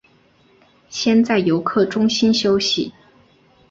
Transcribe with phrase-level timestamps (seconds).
[0.89, 2.91] 先在游客中心休息